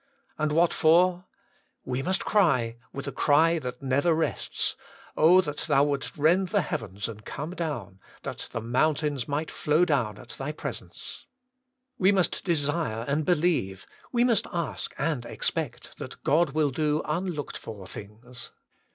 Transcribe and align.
And 0.35 0.51
what 0.51 0.73
for? 0.73 1.25
We 1.85 2.01
must 2.01 2.25
cry, 2.25 2.77
with 2.91 3.07
a 3.07 3.11
cry 3.11 3.59
that 3.59 3.83
never 3.83 4.15
rests, 4.15 4.75
* 4.95 5.15
Oh 5.15 5.41
that 5.41 5.57
Thou 5.57 5.83
wouldest 5.83 6.17
rend 6.17 6.47
the 6.47 6.63
heavens 6.63 7.07
and 7.07 7.23
come 7.23 7.51
down, 7.53 7.99
that 8.23 8.49
the 8.51 8.61
mountains 8.61 9.27
might 9.27 9.51
flow 9.51 9.85
down 9.85 10.17
at 10.17 10.29
Thy 10.29 10.45
WAITING 10.45 10.57
ON 10.57 10.57
GOD! 10.57 10.57
^ 10.57 10.57
113 10.57 10.57
presence.' 11.19 11.25
"We 11.99 12.11
must 12.11 12.43
desire 12.43 13.05
and 13.07 13.25
believe, 13.25 13.85
we 14.11 14.23
must 14.23 14.47
a&jk 14.47 14.91
and 14.97 15.23
expect, 15.23 15.99
that 15.99 16.23
God 16.23 16.53
will 16.53 16.71
do 16.71 17.03
unlooked 17.05 17.59
for 17.59 17.85
things. 17.85 18.51